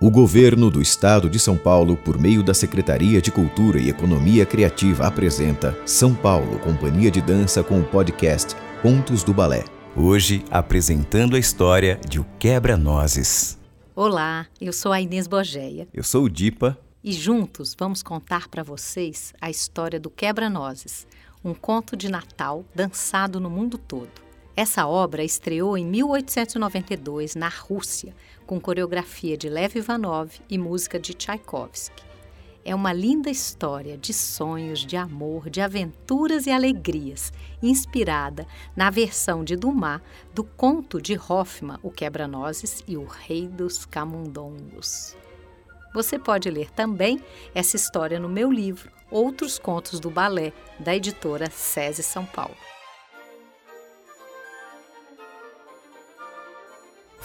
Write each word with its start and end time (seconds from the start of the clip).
O 0.00 0.12
governo 0.12 0.70
do 0.70 0.80
estado 0.80 1.28
de 1.28 1.40
São 1.40 1.56
Paulo, 1.56 1.96
por 1.96 2.16
meio 2.16 2.40
da 2.40 2.54
Secretaria 2.54 3.20
de 3.20 3.32
Cultura 3.32 3.80
e 3.80 3.88
Economia 3.88 4.46
Criativa, 4.46 5.04
apresenta 5.04 5.76
São 5.84 6.14
Paulo 6.14 6.60
Companhia 6.60 7.10
de 7.10 7.20
Dança 7.20 7.64
com 7.64 7.80
o 7.80 7.84
podcast 7.84 8.54
Pontos 8.80 9.24
do 9.24 9.34
Balé. 9.34 9.64
Hoje 9.96 10.44
apresentando 10.52 11.34
a 11.34 11.38
história 11.40 11.98
de 12.08 12.20
O 12.20 12.26
Quebra-Nozes. 12.38 13.58
Olá, 13.92 14.46
eu 14.60 14.72
sou 14.72 14.92
a 14.92 15.00
Inês 15.00 15.26
Bogeia. 15.26 15.88
Eu 15.92 16.04
sou 16.04 16.26
o 16.26 16.30
Dipa. 16.30 16.78
E 17.02 17.10
juntos 17.10 17.74
vamos 17.76 18.00
contar 18.00 18.46
para 18.46 18.62
vocês 18.62 19.32
a 19.40 19.50
história 19.50 19.98
do 19.98 20.10
Quebra-Nozes, 20.10 21.08
um 21.44 21.52
conto 21.52 21.96
de 21.96 22.08
Natal 22.08 22.64
dançado 22.72 23.40
no 23.40 23.50
mundo 23.50 23.76
todo. 23.76 24.27
Essa 24.58 24.88
obra 24.88 25.22
estreou 25.22 25.78
em 25.78 25.86
1892 25.86 27.36
na 27.36 27.48
Rússia, 27.48 28.12
com 28.44 28.60
coreografia 28.60 29.36
de 29.36 29.48
Lev 29.48 29.76
Ivanov 29.76 30.32
e 30.50 30.58
música 30.58 30.98
de 30.98 31.14
Tchaikovsky. 31.14 32.02
É 32.64 32.74
uma 32.74 32.92
linda 32.92 33.30
história 33.30 33.96
de 33.96 34.12
sonhos, 34.12 34.80
de 34.80 34.96
amor, 34.96 35.48
de 35.48 35.60
aventuras 35.60 36.48
e 36.48 36.50
alegrias, 36.50 37.32
inspirada 37.62 38.48
na 38.74 38.90
versão 38.90 39.44
de 39.44 39.54
Dumas 39.54 40.00
do 40.34 40.42
conto 40.42 41.00
de 41.00 41.16
Hoffmann, 41.16 41.78
O 41.80 41.92
Quebra-Nozes 41.92 42.82
e 42.88 42.96
o 42.96 43.04
Rei 43.04 43.46
dos 43.46 43.86
Camundongos. 43.86 45.16
Você 45.94 46.18
pode 46.18 46.50
ler 46.50 46.68
também 46.72 47.22
essa 47.54 47.76
história 47.76 48.18
no 48.18 48.28
meu 48.28 48.50
livro 48.50 48.90
Outros 49.08 49.56
Contos 49.56 50.00
do 50.00 50.10
Balé, 50.10 50.52
da 50.80 50.96
editora 50.96 51.48
SESI 51.48 52.02
São 52.02 52.26
Paulo. 52.26 52.56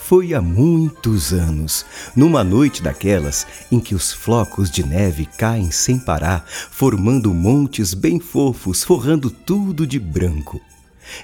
Foi 0.06 0.34
há 0.34 0.42
muitos 0.42 1.32
anos, 1.32 1.86
numa 2.14 2.44
noite 2.44 2.84
daquelas 2.84 3.48
em 3.72 3.80
que 3.80 3.96
os 3.96 4.12
flocos 4.12 4.70
de 4.70 4.86
neve 4.86 5.26
caem 5.26 5.72
sem 5.72 5.98
parar, 5.98 6.46
formando 6.46 7.34
montes 7.34 7.94
bem 7.94 8.20
fofos, 8.20 8.84
forrando 8.84 9.30
tudo 9.30 9.88
de 9.88 9.98
branco. 9.98 10.60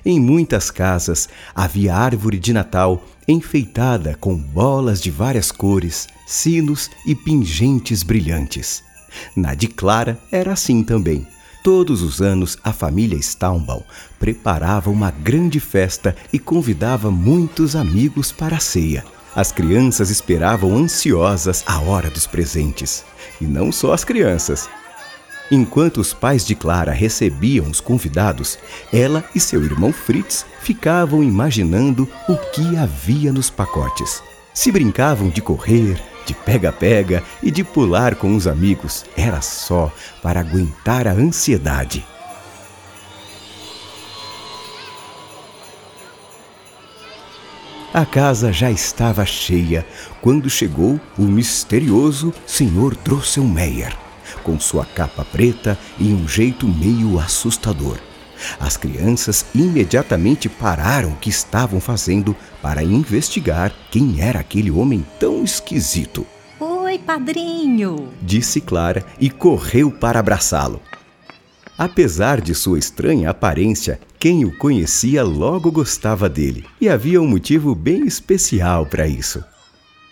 Em 0.05 0.17
muitas 0.17 0.71
casas 0.71 1.27
havia 1.53 1.93
árvore 1.93 2.39
de 2.39 2.53
Natal 2.53 3.03
enfeitada 3.27 4.15
com 4.17 4.37
bolas 4.37 5.01
de 5.01 5.11
várias 5.11 5.51
cores, 5.51 6.07
sinos 6.25 6.89
e 7.05 7.13
pingentes 7.13 8.01
brilhantes. 8.01 8.81
Na 9.35 9.55
de 9.55 9.67
Clara 9.67 10.17
era 10.31 10.53
assim 10.53 10.83
também. 10.85 11.27
Todos 11.61 12.01
os 12.01 12.21
anos, 12.21 12.57
a 12.63 12.71
família 12.71 13.17
Staumbaum 13.17 13.83
preparava 14.17 14.89
uma 14.89 15.11
grande 15.11 15.59
festa 15.59 16.15
e 16.31 16.39
convidava 16.39 17.11
muitos 17.11 17.75
amigos 17.75 18.31
para 18.31 18.55
a 18.55 18.61
ceia. 18.61 19.03
As 19.35 19.51
crianças 19.51 20.09
esperavam 20.09 20.75
ansiosas 20.75 21.63
a 21.67 21.79
hora 21.79 22.09
dos 22.09 22.25
presentes. 22.25 23.03
E 23.41 23.45
não 23.45 23.71
só 23.71 23.93
as 23.93 24.03
crianças. 24.03 24.69
Enquanto 25.51 25.97
os 25.99 26.13
pais 26.13 26.45
de 26.45 26.55
Clara 26.55 26.91
recebiam 26.91 27.69
os 27.69 27.81
convidados, 27.81 28.57
ela 28.93 29.23
e 29.35 29.39
seu 29.39 29.63
irmão 29.63 29.91
Fritz 29.91 30.45
ficavam 30.61 31.23
imaginando 31.23 32.07
o 32.27 32.37
que 32.37 32.77
havia 32.77 33.33
nos 33.33 33.49
pacotes. 33.49 34.21
Se 34.53 34.71
brincavam 34.71 35.29
de 35.29 35.41
correr, 35.41 36.01
de 36.29 36.35
pega-pega 36.35 37.23
e 37.41 37.49
de 37.49 37.63
pular 37.63 38.13
com 38.13 38.35
os 38.35 38.45
amigos 38.45 39.03
era 39.17 39.41
só 39.41 39.91
para 40.21 40.39
aguentar 40.39 41.07
a 41.07 41.11
ansiedade. 41.11 42.05
A 47.91 48.05
casa 48.05 48.53
já 48.53 48.69
estava 48.69 49.25
cheia 49.25 49.83
quando 50.21 50.47
chegou 50.47 51.01
o 51.17 51.23
misterioso 51.23 52.31
Sr. 52.45 52.95
Drosselmeyer, 53.03 53.97
com 54.43 54.59
sua 54.59 54.85
capa 54.85 55.25
preta 55.25 55.75
e 55.97 56.13
um 56.13 56.27
jeito 56.27 56.67
meio 56.67 57.19
assustador. 57.19 57.97
As 58.59 58.77
crianças 58.77 59.45
imediatamente 59.53 60.47
pararam 60.47 61.11
o 61.11 61.15
que 61.15 61.29
estavam 61.29 61.79
fazendo 61.79 62.35
para 62.61 62.83
investigar 62.83 63.71
quem 63.91 64.21
era 64.21 64.39
aquele 64.39 64.71
homem 64.71 65.05
tão 65.19 65.43
esquisito. 65.43 66.25
Oi, 66.59 66.97
padrinho! 66.99 68.09
Disse 68.21 68.59
Clara 68.59 69.05
e 69.19 69.29
correu 69.29 69.91
para 69.91 70.19
abraçá-lo. 70.19 70.81
Apesar 71.77 72.41
de 72.41 72.53
sua 72.53 72.77
estranha 72.77 73.29
aparência, 73.29 73.99
quem 74.19 74.43
o 74.43 74.57
conhecia 74.57 75.23
logo 75.23 75.71
gostava 75.71 76.27
dele 76.27 76.65
e 76.81 76.89
havia 76.89 77.21
um 77.21 77.27
motivo 77.27 77.73
bem 77.73 78.05
especial 78.05 78.85
para 78.85 79.07
isso. 79.07 79.41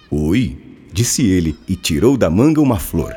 Oi, 0.09 0.57
disse 0.94 1.25
ele 1.25 1.59
e 1.67 1.75
tirou 1.75 2.15
da 2.15 2.29
manga 2.29 2.61
uma 2.61 2.79
flor. 2.79 3.13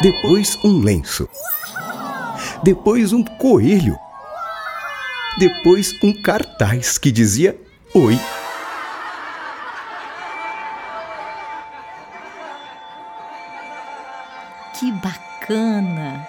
Depois 0.00 0.56
um 0.64 0.80
lenço 0.80 1.28
depois 2.62 3.12
um 3.12 3.22
coelho, 3.22 3.96
depois 5.38 5.92
um 6.02 6.12
cartaz 6.22 6.98
que 6.98 7.12
dizia 7.12 7.56
Oi. 7.94 8.18
Que 14.78 14.92
bacana! 14.92 16.26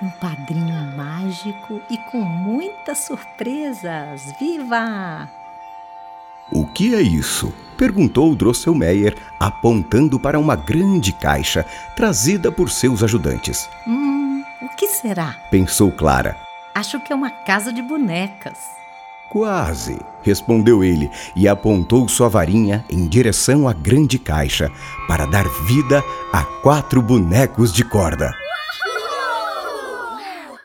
Um 0.00 0.10
padrinho 0.10 0.96
mágico 0.96 1.80
e 1.90 1.98
com 2.10 2.18
muitas 2.18 2.98
surpresas! 2.98 4.22
Viva! 4.38 5.28
O 6.52 6.66
que 6.66 6.94
é 6.94 7.00
isso? 7.00 7.52
perguntou 7.76 8.34
Drosselmeyer, 8.34 9.16
apontando 9.40 10.20
para 10.20 10.38
uma 10.38 10.54
grande 10.54 11.12
caixa 11.12 11.64
trazida 11.96 12.52
por 12.52 12.70
seus 12.70 13.02
ajudantes. 13.02 13.68
Hum, 13.86 14.13
será? 14.94 15.36
Pensou 15.50 15.90
Clara. 15.92 16.36
Acho 16.74 17.00
que 17.00 17.12
é 17.12 17.16
uma 17.16 17.30
casa 17.30 17.72
de 17.72 17.82
bonecas. 17.82 18.58
Quase, 19.30 19.98
respondeu 20.22 20.84
ele 20.84 21.10
e 21.34 21.48
apontou 21.48 22.08
sua 22.08 22.28
varinha 22.28 22.84
em 22.88 23.08
direção 23.08 23.68
à 23.68 23.72
grande 23.72 24.18
caixa 24.18 24.70
para 25.08 25.26
dar 25.26 25.48
vida 25.66 26.02
a 26.32 26.44
quatro 26.44 27.02
bonecos 27.02 27.72
de 27.72 27.84
corda. 27.84 28.32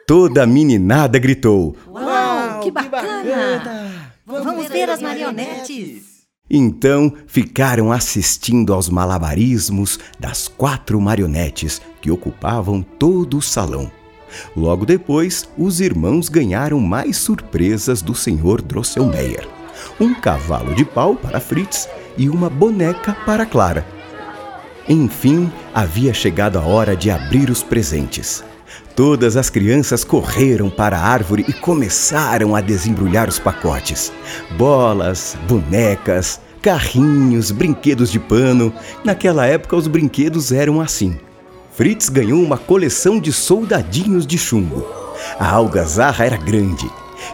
Toda 0.05 0.43
a 0.43 0.47
meninada 0.47 1.17
gritou: 1.19 1.75
Uau, 1.87 2.59
que 2.61 2.71
bacana! 2.71 3.21
Que 3.21 3.29
bacana. 3.29 4.13
Vamos, 4.25 4.43
Vamos 4.45 4.67
ver 4.67 4.89
as 4.89 5.01
marionetes! 5.01 6.19
Então 6.49 7.13
ficaram 7.27 7.91
assistindo 7.91 8.73
aos 8.73 8.89
malabarismos 8.89 9.99
das 10.19 10.47
quatro 10.47 10.99
marionetes 10.99 11.79
que 12.01 12.09
ocupavam 12.09 12.81
todo 12.81 13.37
o 13.37 13.41
salão. 13.41 13.91
Logo 14.55 14.85
depois, 14.85 15.47
os 15.57 15.79
irmãos 15.79 16.29
ganharam 16.29 16.79
mais 16.79 17.17
surpresas 17.17 18.01
do 18.01 18.13
Sr. 18.13 18.61
Drosselmeyer: 18.61 19.47
um 19.99 20.13
cavalo 20.13 20.73
de 20.75 20.85
pau 20.85 21.15
para 21.15 21.39
Fritz 21.39 21.87
e 22.17 22.29
uma 22.29 22.49
boneca 22.49 23.15
para 23.25 23.45
Clara. 23.45 23.85
Enfim, 24.87 25.51
havia 25.73 26.13
chegado 26.13 26.57
a 26.57 26.61
hora 26.61 26.95
de 26.95 27.11
abrir 27.11 27.49
os 27.49 27.61
presentes. 27.61 28.43
Todas 28.95 29.37
as 29.37 29.49
crianças 29.49 30.03
correram 30.03 30.69
para 30.69 30.97
a 30.97 31.01
árvore 31.01 31.45
e 31.47 31.53
começaram 31.53 32.55
a 32.55 32.59
desembrulhar 32.59 33.29
os 33.29 33.39
pacotes. 33.39 34.11
Bolas, 34.57 35.37
bonecas, 35.47 36.41
carrinhos, 36.61 37.51
brinquedos 37.51 38.11
de 38.11 38.19
pano. 38.19 38.73
Naquela 39.03 39.45
época, 39.45 39.75
os 39.75 39.87
brinquedos 39.87 40.51
eram 40.51 40.81
assim. 40.81 41.17
Fritz 41.79 42.09
ganhou 42.09 42.43
uma 42.43 42.57
coleção 42.57 43.21
de 43.21 43.31
soldadinhos 43.31 44.27
de 44.27 44.37
chumbo. 44.37 44.85
A 45.39 45.49
algazarra 45.49 46.25
era 46.25 46.35
grande 46.35 46.85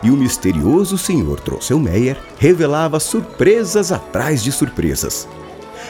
e 0.03 0.11
o 0.11 0.15
misterioso 0.15 0.99
Sr. 0.99 1.41
Drosselmeyer 1.43 2.15
revelava 2.37 2.99
surpresas 2.99 3.91
atrás 3.91 4.43
de 4.43 4.51
surpresas. 4.51 5.27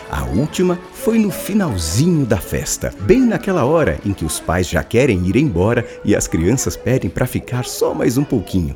A 0.09 0.23
última 0.23 0.79
foi 0.93 1.19
no 1.19 1.31
finalzinho 1.31 2.25
da 2.25 2.37
festa, 2.37 2.93
bem 3.01 3.25
naquela 3.25 3.65
hora 3.65 3.99
em 4.05 4.13
que 4.13 4.23
os 4.23 4.39
pais 4.39 4.69
já 4.69 4.81
querem 4.81 5.27
ir 5.27 5.35
embora 5.35 5.85
e 6.05 6.15
as 6.15 6.25
crianças 6.25 6.77
pedem 6.77 7.09
para 7.09 7.27
ficar 7.27 7.65
só 7.65 7.93
mais 7.93 8.17
um 8.17 8.23
pouquinho. 8.23 8.73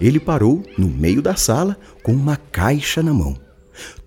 Ele 0.00 0.20
parou 0.20 0.62
no 0.78 0.86
meio 0.86 1.20
da 1.20 1.34
sala 1.34 1.76
com 2.04 2.12
uma 2.12 2.36
caixa 2.52 3.02
na 3.02 3.12
mão. 3.12 3.36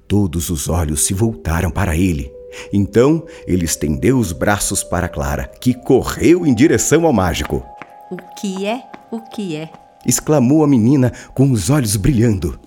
Todos 0.08 0.50
os 0.50 0.70
olhos 0.70 1.04
se 1.04 1.14
voltaram 1.14 1.70
para 1.70 1.98
ele. 1.98 2.32
Então 2.72 3.26
ele 3.48 3.66
estendeu 3.66 4.18
os 4.18 4.32
braços 4.32 4.84
para 4.84 5.10
Clara, 5.10 5.50
que 5.60 5.74
correu 5.74 6.46
em 6.46 6.54
direção 6.54 7.06
ao 7.06 7.14
mágico. 7.14 7.64
O 8.10 8.18
que 8.40 8.66
é? 8.66 8.84
O 9.12 9.20
que 9.20 9.56
é? 9.56 9.70
exclamou 10.06 10.64
a 10.64 10.68
menina 10.68 11.12
com 11.34 11.52
os 11.52 11.70
olhos 11.70 11.96
brilhando. 11.96 12.60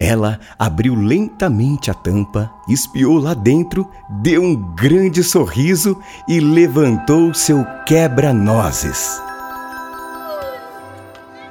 Ela 0.00 0.38
abriu 0.56 0.94
lentamente 0.94 1.90
a 1.90 1.94
tampa, 1.94 2.50
espiou 2.68 3.18
lá 3.18 3.34
dentro, 3.34 3.88
deu 4.22 4.42
um 4.42 4.54
grande 4.74 5.24
sorriso 5.24 6.00
e 6.28 6.38
levantou 6.38 7.34
seu 7.34 7.64
quebra-nozes. 7.84 9.27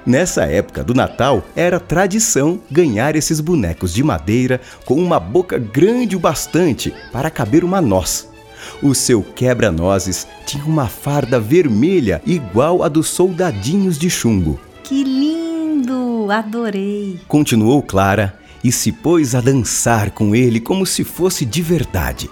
Nessa 0.08 0.46
época 0.46 0.86
do 0.86 0.94
Natal, 0.94 1.44
era 1.54 1.82
tradição 1.82 2.62
ganhar 2.72 3.18
esses 3.18 3.42
bonecos 3.42 3.94
de 3.94 4.02
madeira 4.02 4.62
com 4.86 4.96
uma 4.96 5.20
boca 5.20 5.60
grande 5.60 6.16
o 6.16 6.20
bastante 6.20 6.94
para 7.12 7.30
caber 7.30 7.62
uma 7.62 7.82
noz. 7.82 8.30
O 8.82 8.96
seu 8.96 9.22
quebra-nozes 9.22 10.26
tinha 10.46 10.64
uma 10.64 10.88
farda 10.88 11.42
vermelha 11.42 12.22
igual 12.26 12.84
a 12.84 12.88
dos 12.88 13.10
soldadinhos 13.10 14.00
de 14.00 14.10
chumbo. 14.10 14.58
Que 14.82 15.04
lindo! 15.04 16.32
Adorei! 16.32 17.20
Continuou 17.28 17.82
Clara 17.82 18.40
e 18.64 18.72
se 18.72 18.94
pôs 18.94 19.36
a 19.36 19.42
dançar 19.42 20.12
com 20.12 20.34
ele 20.34 20.62
como 20.62 20.86
se 20.86 21.04
fosse 21.04 21.44
de 21.44 21.62
verdade. 21.62 22.30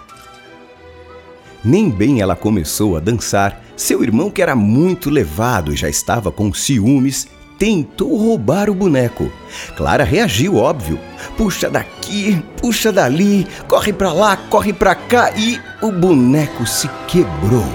Nem 1.61 1.89
bem 1.89 2.21
ela 2.21 2.37
começou 2.37 2.95
a 2.95 3.01
dançar, 3.01 3.61
seu 3.75 4.01
irmão, 4.01 4.31
que 4.31 4.41
era 4.41 4.55
muito 4.55 5.09
levado 5.09 5.73
e 5.73 5.75
já 5.75 5.89
estava 5.89 6.31
com 6.31 6.53
ciúmes, 6.53 7.27
tentou 7.57 8.17
roubar 8.17 8.69
o 8.69 8.75
boneco. 8.75 9.31
Clara 9.75 10.03
reagiu, 10.03 10.55
óbvio. 10.55 10.99
Puxa 11.37 11.69
daqui, 11.69 12.41
puxa 12.61 12.91
dali, 12.91 13.47
corre 13.67 13.91
pra 13.91 14.13
lá, 14.13 14.37
corre 14.37 14.73
pra 14.73 14.95
cá 14.95 15.31
e 15.35 15.59
o 15.81 15.91
boneco 15.91 16.65
se 16.65 16.87
quebrou. 17.07 17.65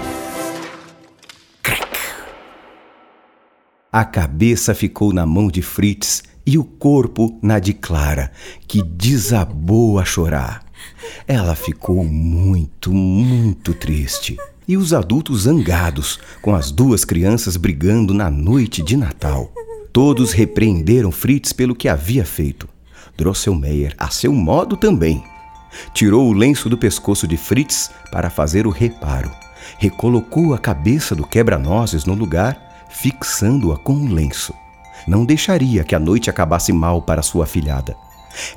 Crack. 1.63 1.99
A 3.93 4.05
cabeça 4.05 4.75
ficou 4.75 5.13
na 5.13 5.27
mão 5.27 5.49
de 5.49 5.63
Fritz 5.63 6.23
e 6.47 6.59
o 6.59 6.65
corpo 6.65 7.39
na 7.43 7.59
de 7.59 7.73
Clara, 7.73 8.33
que 8.67 8.83
desabou 8.83 9.99
a 9.99 10.05
chorar. 10.05 10.65
Ela 11.27 11.55
ficou 11.55 12.05
muito, 12.05 12.93
muito 12.93 13.75
triste. 13.75 14.37
E 14.67 14.77
os 14.77 14.93
adultos 14.93 15.43
zangados, 15.43 16.19
com 16.41 16.55
as 16.55 16.71
duas 16.71 17.05
crianças 17.05 17.57
brigando 17.57 18.15
na 18.15 18.31
noite 18.31 18.83
de 18.83 18.97
Natal. 18.97 19.53
Todos 19.93 20.33
repreenderam 20.33 21.11
Fritz 21.11 21.53
pelo 21.53 21.75
que 21.75 21.89
havia 21.89 22.25
feito. 22.25 22.69
Drosselmeyer, 23.17 23.95
a 23.99 24.09
seu 24.09 24.33
modo 24.33 24.77
também. 24.77 25.23
Tirou 25.93 26.29
o 26.29 26.33
lenço 26.33 26.69
do 26.69 26.79
pescoço 26.79 27.27
de 27.27 27.37
Fritz 27.37 27.91
para 28.11 28.31
fazer 28.31 28.67
o 28.67 28.71
reparo. 28.71 29.31
Recolocou 29.79 30.55
a 30.55 30.59
cabeça 30.59 31.15
do 31.15 31.27
quebra-nozes 31.27 32.05
no 32.05 32.15
lugar, 32.15 32.87
fixando-a 32.91 33.79
com 33.79 33.95
o 33.95 34.09
lenço. 34.13 34.55
Não 35.07 35.25
deixaria 35.25 35.85
que 35.85 35.95
a 35.95 35.99
noite 35.99 36.31
acabasse 36.31 36.73
mal 36.73 37.03
para 37.03 37.23
sua 37.23 37.47
filhada. 37.47 37.97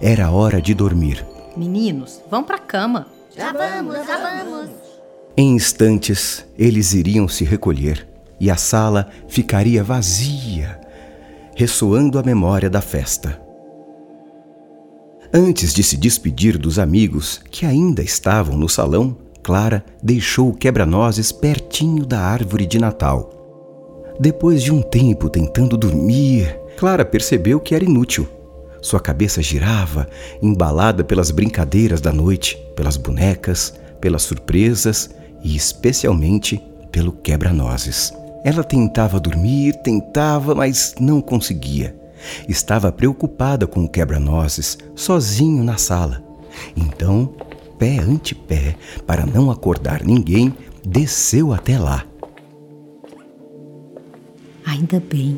Era 0.02 0.30
hora 0.30 0.62
de 0.62 0.74
dormir. 0.74 1.26
Meninos, 1.58 2.22
vão 2.30 2.44
para 2.44 2.58
a 2.58 2.60
cama. 2.60 3.08
Já 3.36 3.52
vamos, 3.52 3.96
já 4.06 4.18
vamos. 4.18 4.70
Em 5.36 5.56
instantes, 5.56 6.46
eles 6.58 6.94
iriam 6.94 7.28
se 7.28 7.44
recolher 7.44 8.08
e 8.40 8.52
a 8.52 8.56
sala 8.56 9.10
ficaria 9.28 9.84
vazia, 9.84 10.80
ressoando 11.56 12.18
a 12.18 12.24
memória 12.24 12.70
da 12.70 12.82
festa. 12.82 13.40
Antes 15.34 15.74
de 15.74 15.84
se 15.84 15.98
despedir 15.98 16.58
dos 16.58 16.78
amigos 16.78 17.42
que 17.50 17.66
ainda 17.66 18.04
estavam 18.04 18.58
no 18.58 18.70
salão, 18.70 19.18
Clara 19.42 19.84
deixou 20.02 20.50
o 20.50 20.54
quebra-nozes 20.56 21.32
pertinho 21.32 22.06
da 22.06 22.20
árvore 22.20 22.66
de 22.66 22.80
Natal. 22.80 23.30
Depois 24.20 24.62
de 24.62 24.72
um 24.72 24.82
tempo 24.82 25.30
tentando 25.30 25.76
dormir, 25.76 26.58
Clara 26.78 27.04
percebeu 27.04 27.60
que 27.60 27.76
era 27.76 27.84
inútil. 27.84 28.28
Sua 28.82 29.00
cabeça 29.00 29.42
girava, 29.42 30.08
embalada 30.42 31.04
pelas 31.04 31.32
brincadeiras 31.32 32.00
da 32.00 32.12
noite, 32.12 32.58
pelas 32.76 32.98
bonecas, 32.98 33.74
pelas 34.00 34.24
surpresas 34.24 35.10
e 35.44 35.56
especialmente 35.56 36.62
pelo 36.92 37.12
quebra-nozes. 37.12 38.14
Ela 38.44 38.64
tentava 38.64 39.20
dormir, 39.20 39.74
tentava, 39.84 40.54
mas 40.54 40.96
não 41.00 41.22
conseguia. 41.22 41.96
Estava 42.48 42.92
preocupada 42.92 43.66
com 43.66 43.84
o 43.84 43.90
quebra-nozes, 43.90 44.78
sozinho 44.96 45.64
na 45.64 45.78
sala. 45.78 46.24
Então, 46.76 47.34
pé 47.80 48.00
ante 48.00 48.36
pé, 48.36 48.76
para 49.08 49.26
não 49.26 49.50
acordar 49.50 50.04
ninguém, 50.04 50.54
desceu 50.86 51.54
até 51.54 51.78
lá. 51.78 52.06
Ainda 54.66 55.00
bem. 55.00 55.38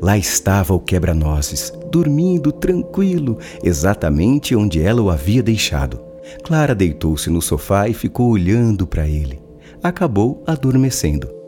Lá 0.00 0.16
estava 0.16 0.74
o 0.74 0.80
quebra-nozes, 0.80 1.72
dormindo 1.90 2.50
tranquilo, 2.50 3.38
exatamente 3.62 4.56
onde 4.56 4.80
ela 4.80 5.02
o 5.02 5.10
havia 5.10 5.42
deixado. 5.42 6.00
Clara 6.42 6.74
deitou-se 6.74 7.28
no 7.30 7.42
sofá 7.42 7.88
e 7.88 7.94
ficou 7.94 8.30
olhando 8.30 8.86
para 8.86 9.06
ele. 9.06 9.40
Acabou 9.82 10.42
adormecendo. 10.46 11.43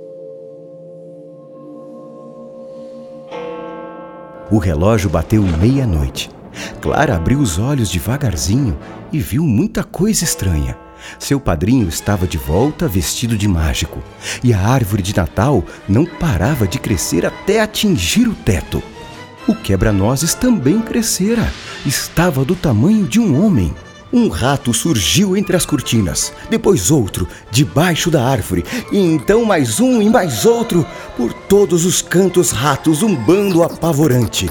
O 4.51 4.59
relógio 4.59 5.11
bateu 5.11 5.43
meia-noite. 5.43 6.31
Clara 6.81 7.17
abriu 7.17 7.41
os 7.41 7.59
olhos 7.59 7.91
devagarzinho 7.91 8.79
e 9.13 9.19
viu 9.19 9.43
muita 9.43 9.83
coisa 9.83 10.25
estranha. 10.25 10.77
Seu 11.19 11.39
padrinho 11.39 11.89
estava 11.89 12.27
de 12.27 12.39
volta 12.39 12.89
vestido 12.89 13.37
de 13.37 13.47
mágico, 13.47 14.03
e 14.43 14.53
a 14.53 14.61
árvore 14.61 15.03
de 15.03 15.15
Natal 15.15 15.65
não 15.89 16.07
parava 16.07 16.67
de 16.67 16.79
crescer 16.79 17.27
até 17.27 17.61
atingir 17.61 18.29
o 18.29 18.35
teto. 18.35 18.83
O 19.47 19.55
quebra-nozes 19.55 20.35
também 20.35 20.81
crescera, 20.81 21.53
estava 21.85 22.45
do 22.45 22.57
tamanho 22.57 23.07
de 23.07 23.21
um 23.21 23.45
homem. 23.45 23.75
Um 24.17 24.29
rato 24.29 24.73
surgiu 24.73 25.37
entre 25.37 25.55
as 25.57 25.67
cortinas, 25.67 26.33
depois 26.49 26.91
outro, 26.91 27.29
debaixo 27.51 28.11
da 28.11 28.25
árvore, 28.25 28.65
e 28.91 28.97
então 28.99 29.45
mais 29.45 29.79
um 29.79 30.01
e 30.01 30.09
mais 30.09 30.47
outro. 30.47 30.87
Por 31.19 31.35
todos 31.35 31.85
os 31.85 32.01
cantos, 32.01 32.51
ratos, 32.51 33.03
um 33.03 33.15
bando 33.15 33.63
apavorante. 33.63 34.51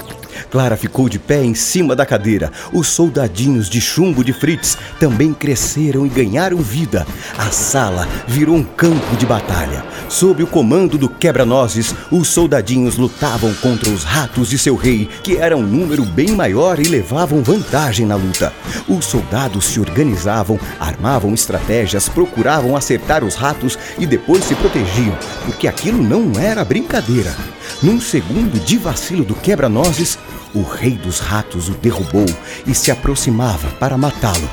Clara 0.50 0.76
ficou 0.76 1.08
de 1.08 1.18
pé 1.18 1.44
em 1.44 1.54
cima 1.54 1.94
da 1.94 2.06
cadeira. 2.06 2.50
Os 2.72 2.88
soldadinhos 2.88 3.68
de 3.68 3.80
chumbo 3.80 4.24
de 4.24 4.32
Fritz 4.32 4.76
também 4.98 5.32
cresceram 5.32 6.06
e 6.06 6.08
ganharam 6.08 6.58
vida. 6.58 7.06
A 7.36 7.50
sala 7.50 8.08
virou 8.26 8.56
um 8.56 8.62
campo 8.62 9.16
de 9.16 9.26
batalha. 9.26 9.84
Sob 10.08 10.42
o 10.42 10.46
comando 10.46 10.96
do 10.96 11.08
quebra-nozes, 11.08 11.94
os 12.10 12.28
soldadinhos 12.28 12.96
lutavam 12.96 13.52
contra 13.54 13.90
os 13.90 14.04
ratos 14.04 14.50
de 14.50 14.58
seu 14.58 14.76
rei, 14.76 15.08
que 15.22 15.36
era 15.36 15.56
um 15.56 15.62
número 15.62 16.04
bem 16.04 16.30
maior 16.30 16.78
e 16.78 16.84
levavam 16.84 17.42
vantagem 17.42 18.06
na 18.06 18.16
luta. 18.16 18.52
Os 18.88 19.04
soldados 19.04 19.66
se 19.66 19.80
organizavam, 19.80 20.58
armavam 20.78 21.34
estratégias, 21.34 22.08
procuravam 22.08 22.76
acertar 22.76 23.24
os 23.24 23.34
ratos 23.34 23.78
e 23.98 24.06
depois 24.06 24.44
se 24.44 24.54
protegiam, 24.54 25.16
porque 25.44 25.68
aquilo 25.68 26.02
não 26.02 26.38
era 26.38 26.64
brincadeira. 26.64 27.34
Num 27.82 28.00
segundo 28.00 28.58
de 28.58 28.78
vacilo 28.78 29.24
do 29.24 29.34
quebra-nozes, 29.34 30.18
o 30.54 30.62
rei 30.62 30.92
dos 30.92 31.18
ratos 31.18 31.68
o 31.68 31.72
derrubou 31.72 32.26
e 32.66 32.74
se 32.74 32.90
aproximava 32.90 33.68
para 33.78 33.98
matá-lo. 33.98 34.48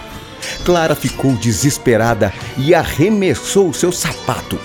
Clara 0.66 0.96
ficou 0.96 1.34
desesperada 1.34 2.34
e 2.58 2.76
arremessou 2.76 3.74
seu 3.74 3.92
sapato 3.92 4.60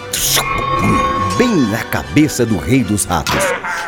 bem 1.38 1.54
na 1.71 1.85
cabeça 1.85 2.45
do 2.45 2.59
rei 2.59 2.83
dos 2.83 3.04
ratos. 3.04 3.45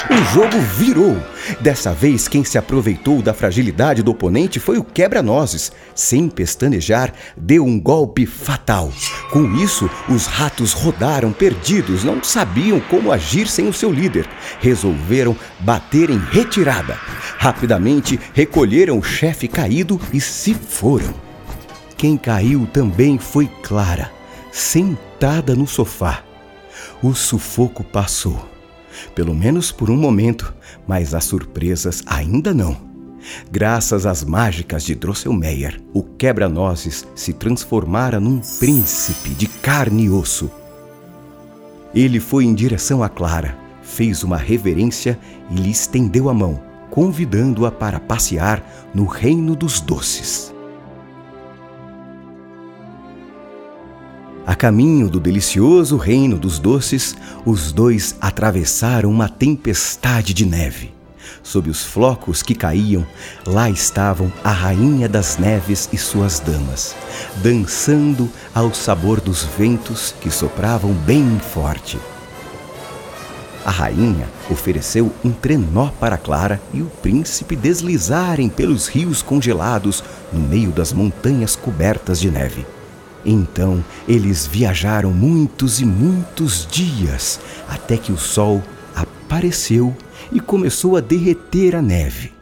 O 0.09 0.33
jogo 0.33 0.57
virou. 0.77 1.21
Dessa 1.61 1.93
vez, 1.93 2.29
quem 2.29 2.45
se 2.45 2.57
aproveitou 2.57 3.21
da 3.21 3.35
fragilidade 3.35 4.05
do 4.05 4.13
oponente 4.13 4.61
foi 4.61 4.79
o 4.79 4.85
quebra-nozes. 4.85 5.73
Sem 5.93 6.29
pestanejar, 6.29 7.13
deu 7.37 7.65
um 7.65 7.79
golpe 7.79 8.25
fatal. 8.25 8.93
Com 9.33 9.57
isso, 9.57 9.91
os 10.09 10.27
ratos 10.27 10.73
rodaram 10.73 11.33
perdidos, 11.33 12.05
não 12.05 12.23
sabiam 12.23 12.79
como 12.79 13.11
agir 13.11 13.49
sem 13.49 13.69
o 13.69 13.73
seu 13.73 13.93
líder. 13.93 14.29
Resolveram 14.61 15.37
bater 15.59 16.09
em 16.09 16.19
retirada. 16.31 16.97
Rapidamente, 17.37 18.19
recolheram 18.33 18.97
o 18.97 19.03
chefe 19.03 19.49
caído 19.49 20.01
e 20.13 20.21
se 20.21 20.55
foram. 20.55 21.13
Quem 21.97 22.17
caiu 22.17 22.69
também 22.73 23.19
foi 23.19 23.51
Clara, 23.61 24.11
sentada 24.53 25.57
no 25.57 25.67
sofá. 25.67 26.30
O 27.03 27.15
sufoco 27.15 27.83
passou. 27.83 28.47
Pelo 29.15 29.35
menos 29.35 29.73
por 29.73 29.91
um 29.91 29.97
momento, 29.97 30.55
mas 30.87 31.15
as 31.15 31.25
surpresas 31.25 32.03
ainda 32.07 32.53
não. 32.53 32.77
Graças 33.51 34.05
às 34.05 34.23
mágicas 34.23 34.83
de 34.83 34.95
Drosselmeyer, 34.95 35.81
o 35.95 36.03
quebra-nozes 36.03 37.07
se 37.15 37.33
transformara 37.33 38.21
num 38.21 38.41
príncipe 38.59 39.31
de 39.31 39.47
carne 39.47 40.05
e 40.05 40.11
osso. 40.11 40.51
Ele 41.95 42.21
foi 42.21 42.45
em 42.45 42.55
direção 42.55 43.03
a 43.03 43.09
Clara, 43.09 43.57
fez 43.83 44.23
uma 44.23 44.37
reverência 44.37 45.19
e 45.51 45.55
lhe 45.55 45.71
estendeu 45.71 46.29
a 46.29 46.35
mão, 46.35 46.61
convidando-a 46.91 47.71
para 47.71 47.99
passear 47.99 48.91
no 48.95 49.07
reino 49.07 49.57
dos 49.57 49.81
doces. 49.81 50.55
A 54.51 54.57
caminho 54.57 55.09
do 55.09 55.21
delicioso 55.21 55.97
reino 55.97 56.37
dos 56.37 56.59
doces, 56.59 57.15
os 57.47 57.71
dois 57.71 58.17
atravessaram 58.21 59.09
uma 59.09 59.29
tempestade 59.29 60.35
de 60.35 60.45
neve. 60.45 60.93
Sob 61.41 61.71
os 61.71 61.85
flocos 61.85 62.43
que 62.43 62.53
caíam, 62.53 63.07
lá 63.47 63.71
estavam 63.71 64.31
a 64.43 64.51
rainha 64.51 65.09
das 65.09 65.39
neves 65.39 65.89
e 65.93 65.97
suas 65.97 66.41
damas, 66.41 66.97
dançando 67.37 68.29
ao 68.53 68.75
sabor 68.75 69.21
dos 69.21 69.45
ventos 69.57 70.17
que 70.21 70.33
sopravam 70.33 70.95
bem 70.95 71.39
forte. 71.39 71.97
A 73.65 73.71
rainha 73.71 74.29
ofereceu 74.51 75.13
um 75.25 75.31
trenó 75.31 75.91
para 76.01 76.19
Clara 76.19 76.61
e 76.75 76.83
o 76.83 76.87
príncipe 76.87 77.55
deslizarem 77.55 78.49
pelos 78.49 78.89
rios 78.89 79.23
congelados 79.23 80.03
no 80.33 80.41
meio 80.41 80.73
das 80.73 80.93
montanhas 80.93 81.55
cobertas 81.55 82.19
de 82.19 82.33
neve. 82.33 82.67
Então 83.25 83.85
eles 84.09 84.47
viajaram 84.47 85.13
muitos 85.13 85.81
e 85.81 85.85
muitos 85.85 86.67
dias 86.71 87.41
até 87.69 87.97
que 87.97 88.13
o 88.13 88.19
sol 88.19 88.63
apareceu 88.95 89.97
e 90.33 90.41
começou 90.41 90.97
a 90.97 91.01
derreter 91.01 91.77
a 91.77 91.83
neve. 91.83 92.33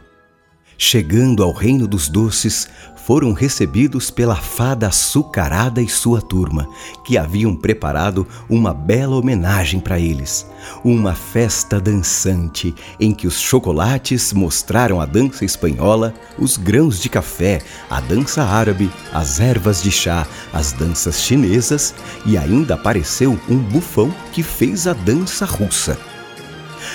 Chegando 0.77 1.43
ao 1.43 1.51
reino 1.51 1.87
dos 1.87 2.07
doces, 2.07 2.69
foram 3.09 3.33
recebidos 3.33 4.11
pela 4.11 4.35
fada 4.35 4.85
açucarada 4.85 5.81
e 5.81 5.89
sua 5.89 6.21
turma, 6.21 6.69
que 7.03 7.17
haviam 7.17 7.55
preparado 7.55 8.27
uma 8.47 8.71
bela 8.71 9.15
homenagem 9.15 9.79
para 9.79 9.99
eles. 9.99 10.45
Uma 10.83 11.15
festa 11.15 11.81
dançante 11.81 12.71
em 12.99 13.11
que 13.11 13.25
os 13.25 13.39
chocolates 13.39 14.31
mostraram 14.31 15.01
a 15.01 15.07
dança 15.07 15.43
espanhola, 15.43 16.13
os 16.37 16.55
grãos 16.55 17.01
de 17.01 17.09
café, 17.09 17.63
a 17.89 17.99
dança 17.99 18.43
árabe, 18.43 18.91
as 19.11 19.39
ervas 19.39 19.81
de 19.81 19.89
chá, 19.89 20.27
as 20.53 20.71
danças 20.73 21.19
chinesas 21.19 21.95
e 22.27 22.37
ainda 22.37 22.75
apareceu 22.75 23.39
um 23.49 23.57
bufão 23.57 24.13
que 24.31 24.43
fez 24.43 24.85
a 24.85 24.93
dança 24.93 25.45
russa. 25.45 25.97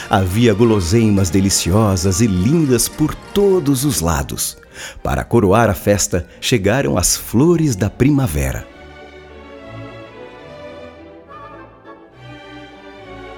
Havia 0.09 0.54
guloseimas 0.54 1.28
deliciosas 1.28 2.21
e 2.21 2.28
lindas 2.28 2.88
por 2.88 3.16
todos 3.16 3.85
os 3.85 4.00
lados. 4.00 4.62
Para 5.02 5.25
coroar 5.25 5.69
a 5.71 5.75
festa, 5.75 6.26
chegaram 6.40 6.97
as 6.97 7.16
flores 7.16 7.76
da 7.76 7.90
primavera. 7.90 8.66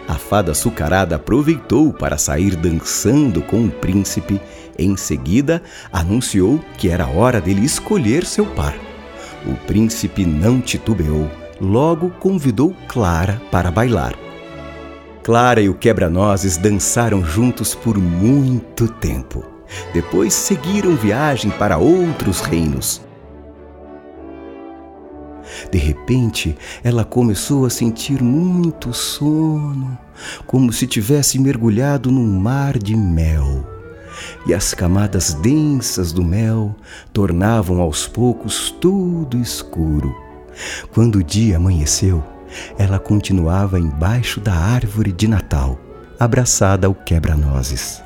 A 0.09 0.15
fada 0.15 0.53
açucarada 0.53 1.17
aproveitou 1.17 1.93
para 1.93 2.17
sair 2.17 2.55
dançando 2.55 3.43
com 3.43 3.65
o 3.65 3.71
príncipe. 3.71 4.41
Em 4.79 4.97
seguida, 4.97 5.63
anunciou 5.93 6.61
que 6.79 6.89
era 6.89 7.09
hora 7.09 7.41
dele 7.41 7.65
escolher 7.65 8.25
seu 8.25 8.47
par. 8.47 8.75
O 9.45 9.55
príncipe 9.67 10.25
não 10.25 10.61
titubeou, 10.61 11.31
logo 11.61 12.11
convidou 12.11 12.75
Clara 12.87 13.41
para 13.51 13.71
bailar. 13.71 14.15
Clara 15.25 15.61
e 15.61 15.69
o 15.69 15.75
quebra-nozes 15.75 16.57
dançaram 16.57 17.25
juntos 17.25 17.75
por 17.75 17.99
muito 17.99 18.87
tempo. 18.87 19.56
Depois 19.93 20.33
seguiram 20.35 20.97
viagem 20.97 21.51
para 21.51 21.79
outros 21.79 22.41
reinos. 22.41 23.03
De 25.71 25.79
repente, 25.79 26.57
ela 26.83 27.05
começou 27.05 27.67
a 27.67 27.71
sentir 27.71 28.23
muito 28.23 28.93
sono, 28.93 29.99
como 30.47 30.73
se 30.73 30.87
tivesse 30.87 31.39
mergulhado 31.39 32.11
num 32.11 32.39
mar 32.39 32.79
de 32.79 32.97
mel. 32.97 33.65
E 34.47 34.55
as 34.55 34.73
camadas 34.73 35.35
densas 35.35 36.13
do 36.13 36.25
mel 36.25 36.75
tornavam 37.13 37.81
aos 37.81 38.07
poucos 38.07 38.71
tudo 38.71 39.39
escuro. 39.39 40.15
Quando 40.93 41.17
o 41.17 41.25
dia 41.25 41.57
amanheceu, 41.57 42.25
ela 42.79 42.99
continuava 42.99 43.79
embaixo 43.79 44.41
da 44.41 44.55
árvore 44.55 45.13
de 45.13 45.29
Natal, 45.29 45.79
abraçada 46.19 46.87
ao 46.87 46.95
quebra-nozes. 46.95 48.06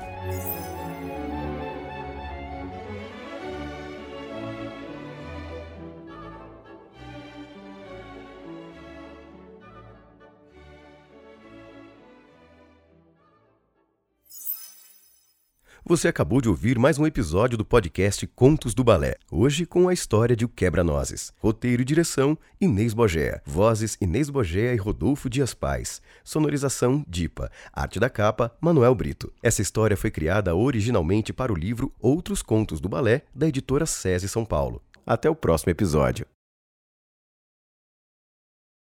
Você 15.90 16.06
acabou 16.06 16.40
de 16.40 16.48
ouvir 16.48 16.78
mais 16.78 17.00
um 17.00 17.04
episódio 17.04 17.58
do 17.58 17.64
podcast 17.64 18.24
Contos 18.28 18.74
do 18.74 18.84
Balé, 18.84 19.16
hoje 19.28 19.66
com 19.66 19.88
a 19.88 19.92
história 19.92 20.36
de 20.36 20.44
O 20.44 20.48
Quebra-Nozes. 20.48 21.32
Roteiro 21.40 21.82
e 21.82 21.84
direção, 21.84 22.38
Inês 22.60 22.94
Bogea. 22.94 23.42
Vozes, 23.44 23.98
Inês 24.00 24.30
Bogea 24.30 24.72
e 24.72 24.76
Rodolfo 24.76 25.28
Dias 25.28 25.52
Pais. 25.52 26.00
Sonorização, 26.22 27.04
Dipa. 27.08 27.50
Arte 27.72 27.98
da 27.98 28.08
capa, 28.08 28.56
Manuel 28.60 28.94
Brito. 28.94 29.32
Essa 29.42 29.62
história 29.62 29.96
foi 29.96 30.12
criada 30.12 30.54
originalmente 30.54 31.32
para 31.32 31.52
o 31.52 31.56
livro 31.56 31.92
Outros 31.98 32.40
Contos 32.40 32.80
do 32.80 32.88
Balé, 32.88 33.22
da 33.34 33.48
editora 33.48 33.84
SESI 33.84 34.28
São 34.28 34.44
Paulo. 34.44 34.80
Até 35.04 35.28
o 35.28 35.34
próximo 35.34 35.72
episódio. 35.72 36.24